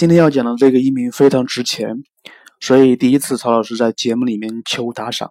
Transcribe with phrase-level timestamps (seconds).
[0.00, 2.02] 今天要讲的这个音频非常值钱，
[2.58, 5.30] 所以第一次曹老师在节目里面求打赏。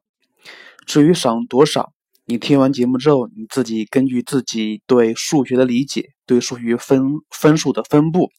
[0.86, 1.92] 至于赏多少，
[2.28, 7.02] 你听完节目之后，你自己根据自己对数学的理解，对数学分
[7.32, 8.30] 分数的分布，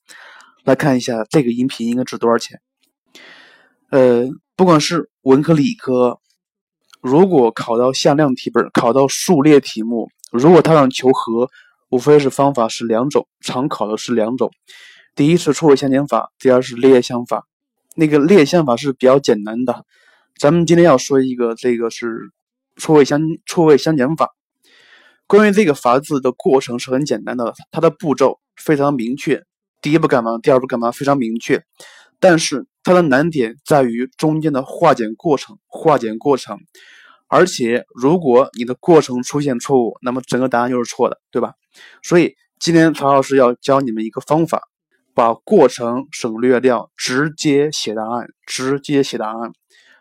[0.62, 2.60] 来看一下这个音频应该值多少钱。
[3.90, 6.20] 呃，不管是文科理科，
[7.00, 11.50] 如果考到向量题本，考到数列题目，如果他让求和，
[11.88, 14.52] 无非是方法是两种，常考的是两种。
[15.20, 17.46] 第一是错位相减法，第二是列项法。
[17.94, 19.84] 那个列项法是比较简单的，
[20.38, 22.30] 咱们今天要说一个，这个是
[22.78, 24.30] 错位相错位相减法。
[25.26, 29.44] 关于这个法子的过程是很简单的，它的步骤非常明确，
[29.82, 31.62] 第一步干嘛，第二步干嘛，非常明确。
[32.18, 36.58] 但是它的难点在于中间的化简过程，化简过程。
[37.28, 41.52] 而且如果你的过程出现错误，那么整个答案就是错的，对吧？
[42.02, 44.62] 所以今天曹老师要教你们一个方法。
[45.14, 49.52] 把过程省略掉，直接写答案，直接写答案，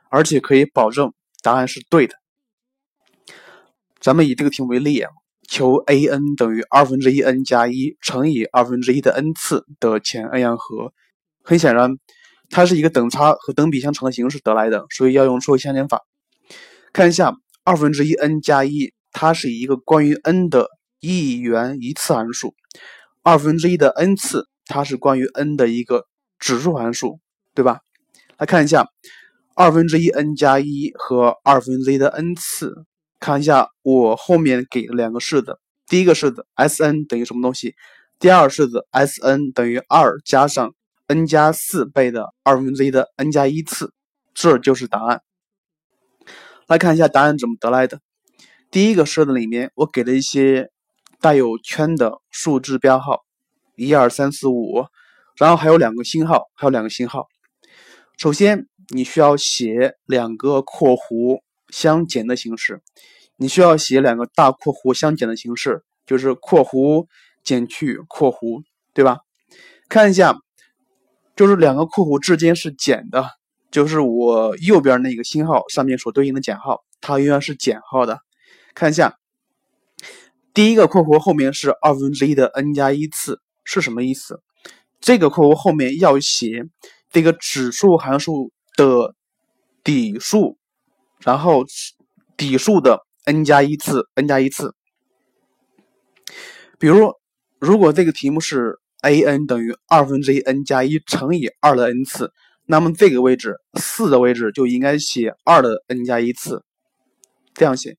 [0.09, 2.15] 而且可以保证答案是对的。
[3.99, 5.09] 咱们以这个题为例啊，
[5.47, 10.93] 求 a n 等于二分之一 n 加一乘以二分之一的 n 次的前 n 阳和。
[11.43, 11.97] 很显然，
[12.49, 16.01] 它是一个等差和等比相乘的形式得来的，所以要用错位相减法。
[16.93, 20.67] 看一下二分之一 n 加一，它是一个关于 n 的
[20.99, 22.53] 一元一次函数，
[23.23, 24.48] 二分之一的 n 次。
[24.69, 26.05] 它是关于 n 的一个
[26.37, 27.19] 指数函数，
[27.55, 27.79] 对吧？
[28.37, 28.87] 来看一下
[29.55, 32.85] 二分之一 n 加一和二分之一的 n 次，
[33.19, 37.73] 看一下我后面给的两个式子，第一个式子 s n 等于什么东西？
[38.19, 40.73] 第二式子 s n 等于二加上
[41.07, 43.91] n 加四倍的二分之一的 n 加一次，
[44.35, 45.23] 这就是答案。
[46.67, 47.99] 来看一下答案怎么得来的。
[48.69, 50.69] 第一个式子里面我给了一些
[51.19, 53.23] 带有圈的数字标号。
[53.79, 54.85] 一二三四五，
[55.37, 57.27] 然后还有两个星号，还有两个星号。
[58.17, 62.81] 首先，你需要写两个括弧相减的形式，
[63.37, 67.07] 你需要写两个大括弧相减的形式，就是括弧
[67.43, 68.61] 减去括弧，
[68.93, 69.19] 对吧？
[69.87, 70.35] 看一下，
[71.35, 73.25] 就是两个括弧之间是减的，
[73.71, 78.19] 就是我右边那个星号上面所对应的减号，它永远是减号的。
[78.75, 79.17] 看一下，
[80.53, 83.39] 第一个括弧后面是二分之一的 n 加一次。
[83.63, 84.41] 是什么意思？
[85.01, 86.65] 这个括弧后面要写
[87.09, 89.15] 这个指数函数的
[89.81, 90.57] 底数，
[91.21, 91.63] 然后
[92.35, 94.75] 底数的 n 加一次，n 加一次。
[96.77, 97.13] 比如，
[97.59, 102.33] 如果这个题目是 a n 等于二分之一 n 加一乘以二的 n 次，
[102.65, 106.63] 那么这个位置四的位置就应该写二的 n 加一次，
[107.53, 107.95] 这样写。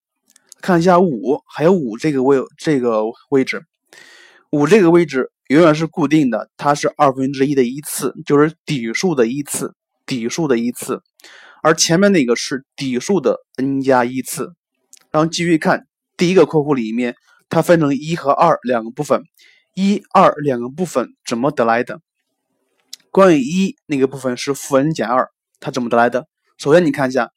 [0.61, 3.65] 看一下五，还有五这个位这个位置，
[4.51, 5.31] 五这个位置。
[5.51, 9.75] 永远是固定的，它是二分之一的一次，就是底数的一次，
[10.07, 11.03] 底数的一次，
[11.61, 14.53] 而前面那个是底数的 n 加一次。
[15.11, 17.17] 然后继续看第一个括弧里面，
[17.49, 19.25] 它分成一和二两个部分，
[19.75, 22.01] 一二两个部分怎么得来的？
[23.11, 25.29] 关于一那个部分是负 n 减二，
[25.59, 26.29] 它怎么得来的？
[26.59, 27.29] 首先你看一下，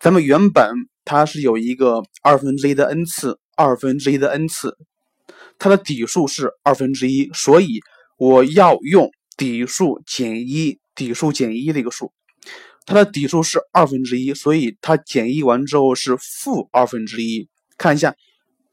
[0.00, 0.72] 咱们原本
[1.04, 4.74] 它是有一个二分之一的 n 次，二分之一的 n 次。
[5.58, 7.80] 它的底数是二分之一，所以
[8.16, 12.12] 我要用底数减一，底数减一这个数。
[12.86, 17.48] 它的底数是二分之一，所以它减一完之后是负二分之一。
[17.76, 18.14] 看一下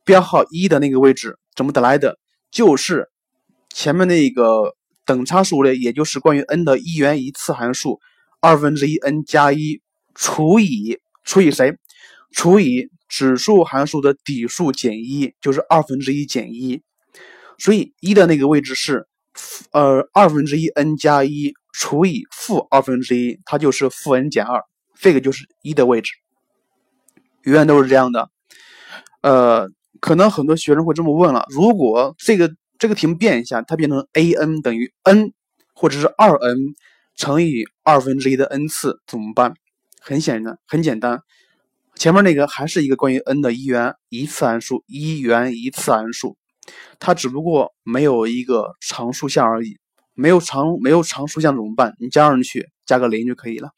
[0.04, 2.18] 标号一的那个位置怎么得来的，
[2.52, 3.10] 就是
[3.74, 4.76] 前面那个
[5.06, 8.00] 等差数列，也就是关于 n 的一元一次函数，
[8.40, 9.82] 二分之一 n 加一
[10.14, 11.76] 除以除以谁？
[12.32, 12.90] 除以。
[13.08, 16.82] 指数函数的底数减一就是二分之一减一，
[17.58, 19.08] 所以一的那个位置是
[19.72, 24.64] 呃二分之一 n 加一除以负二分之一，它就是负 n 减二，
[25.00, 26.12] 这个就是一的位置，
[27.44, 28.30] 永远都是这样的。
[29.22, 35.32] 呃，可能很多学生会这么问了：如果这个这个题目变一下，它变成 a n 等于 n
[35.74, 36.58] 或者是二 n
[37.16, 39.54] 乘以二分之一的 n 次怎么办？
[40.00, 41.22] 很显然，很简单。
[41.96, 46.38] 前面那个还是一个关于 n 的一元一次函数，一元一次函数，
[47.00, 49.78] 它只不过没有一个常数项而已。
[50.18, 51.94] 没有常没有常数项怎么办？
[52.00, 53.72] 你加上去，加个零就可以了。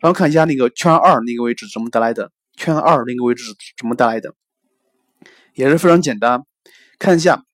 [0.00, 2.32] 然后看一下那个圈二那个位置怎么得来的？
[2.56, 3.44] 圈二那个位置
[3.76, 4.34] 怎么得来的？
[5.54, 6.42] 也是非常简单。
[6.98, 7.44] 看一下，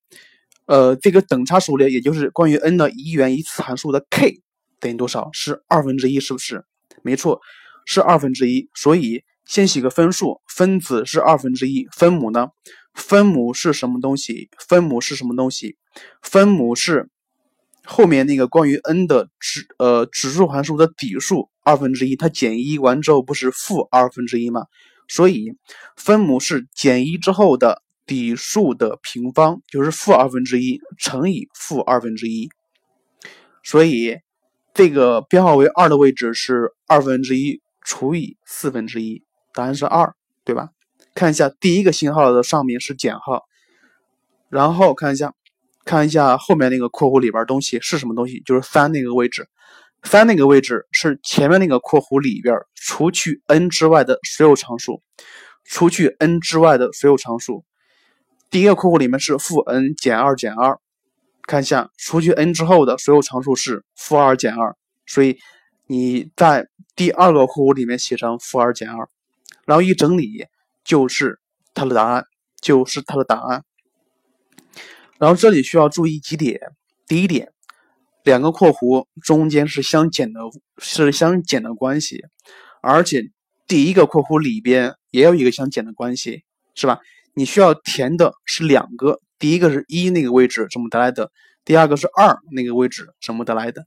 [0.65, 4.41] 呃，这个等差数列，也就是关于 n 的一元一次函数的 k
[4.79, 5.29] 等于多少？
[5.33, 6.63] 是二分之一，是不是？
[7.03, 7.39] 没错，
[7.85, 8.69] 是二分之一。
[8.75, 9.23] 所以。
[9.49, 12.49] 先写个分数，分子是二分之一，分母呢？
[12.93, 14.47] 分母是什么东西？
[14.59, 15.75] 分母是什么东西？
[16.21, 17.09] 分母是
[17.83, 24.67] 后面那个关于 n 的指呃指数函数的底数二分之一，它减一完之后不是负二分之一吗？
[25.07, 25.55] 所以
[25.97, 32.49] 分母是减一之后的底数的平方，就是负二分之一乘以负二分之一。
[33.63, 34.19] 所以
[34.75, 39.23] 这个编号为二的位置是二分之一除以四分之一，
[39.53, 40.13] 答案是二，
[40.43, 40.69] 对吧？
[41.15, 43.43] 看一下第一个星号的上面是减号，
[44.49, 45.33] 然后看一下。
[45.85, 49.47] 看一下后面那个括弧里边东西是什么东西，就是三那个位置，
[50.03, 55.01] 三那个位置是前面那个括弧里边除去 n 之外的所有常数，
[55.63, 57.65] 除去 n 之外的所有常数。
[58.51, 60.77] 第一个括弧里面是负 n 减二减二，
[61.47, 64.75] 看一下除去 n 之后的所有常数是负二减二，
[65.07, 65.39] 所以
[65.87, 69.09] 你在第二个括弧里面写成负二减二，
[69.69, 70.47] 然后一整理
[70.83, 71.39] 就是
[71.75, 72.25] 它的答案，
[72.59, 73.63] 就是它的答案。
[75.19, 76.59] 然后这里需要注意几点。
[77.05, 77.51] 第一点，
[78.23, 80.39] 两个括弧中间是相减的，
[80.79, 82.23] 是相减的关系，
[82.81, 83.21] 而且
[83.67, 86.41] 第一个括弧里边也有一个相减的关系，
[86.73, 86.99] 是吧？
[87.35, 91.31] 你需要填的是两个，第一个是一那个位置怎么得来的，
[91.63, 93.85] 第二个是二那个位置怎么得来的。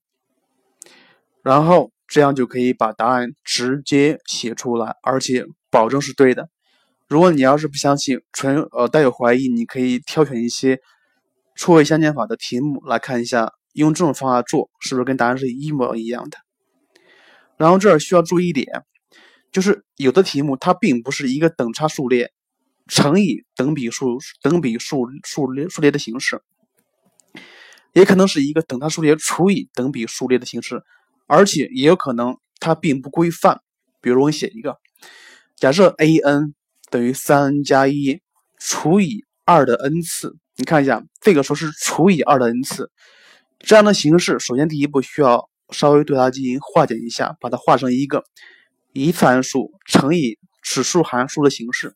[1.43, 6.49] 然后这样就可以把答案直接写出来，而且保证是对的。
[7.09, 10.79] 如果你要是不相信，纯呃带有怀疑，你可以挑选一些。
[11.55, 16.39] 错位相减法的题目来看一下，用这种方法做是不是跟答案是一模一样的？
[17.59, 18.67] 然后这儿需要注意一点，
[19.53, 22.33] 就是有的题目它并不是一个等差数列
[22.89, 26.41] 乘以等比数等比数数列数列的形式，
[27.93, 30.83] 也可能是一个等差数列除以等比数列的形式，
[31.27, 33.61] 而且也有可能它并不规范。
[34.01, 34.79] 比如我写一个，
[35.63, 36.57] 假设 a n
[36.91, 38.21] 等于三加一
[38.59, 40.37] 除以二的 n 次。
[40.57, 42.91] 你看一下，这个时候是除以二的 n 次，
[43.61, 48.25] 这样的形式，首先第一步需要稍微对它进行化简一下，把它化成一个
[48.93, 51.95] 一次函数乘以指数函数的形式，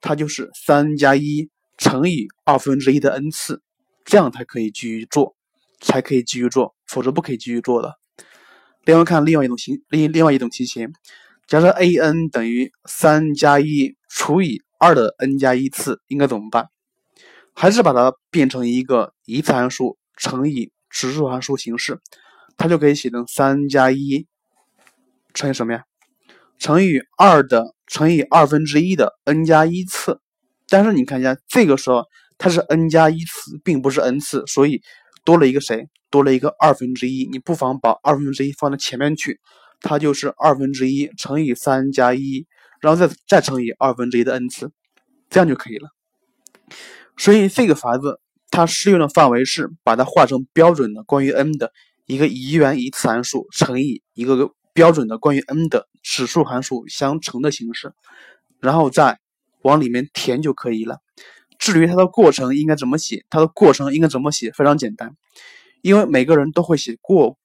[0.00, 3.60] 它就是三加一乘以二分之一的 n 次，
[4.04, 5.34] 这样才可以继续做，
[5.80, 7.96] 才可以继续做，否则不可以继续做的。
[8.84, 10.92] 另外看另外一种形，另另外一种题型，
[11.48, 16.66] 假设 a n 等于三加一除以二的 n 加一次，应该怎么办？
[17.54, 21.98] 还是把它变成一个一次函数乘以指数函数形式，
[22.58, 24.26] 它就可以写成三加一
[25.32, 25.84] 乘以什么呀？
[26.58, 30.20] 乘以二的乘以二分之一的 n 加一次。
[30.68, 32.04] 但是你看一下，这个时候
[32.36, 34.82] 它是 n 加一次，并不是 n 次，所以
[35.24, 35.88] 多了一个谁？
[36.10, 37.26] 多了一个二分之一。
[37.32, 39.40] 你不妨把二分之一放到前面去，
[39.80, 42.46] 它就是二分之一乘以三加一，
[42.80, 44.70] 然后再再乘以二分之一的 n 次，
[45.30, 45.90] 这样就可以了。
[47.16, 48.20] 所以这个法子
[48.50, 51.72] 它适用的范围是把它化成标准的关于 n 的
[52.06, 57.92] 一个一元一次函数乘以一个标准的关于 n 的指数函数相乘的形式，
[58.60, 59.18] 然后再
[59.62, 60.98] 往里面填就可以了。
[61.58, 65.16] 至于它的过程应该怎么写，它的过程应该怎么写非常简单，
[65.82, 67.36] 因为每个人都会写过，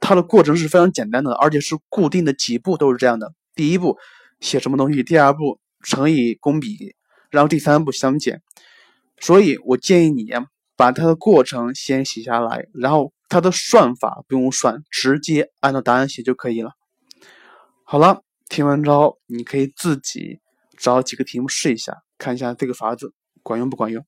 [0.00, 3.32] 它的过程是非常简单的，而且是固定的几步都是这样的。
[3.54, 3.96] 第一步
[4.40, 6.94] 写什么东西，第二步乘以公比，
[7.30, 8.40] 然后第三步相减。
[9.20, 10.30] 所以我建议你
[10.76, 16.70] 把它的过程先写下来，然后它的算法不用算，直接按照答案写就可以了。
[17.82, 20.38] 好了，听完之后你可以自己
[20.76, 24.04] 找几个题目试一下，看一下这个法子管用不管用。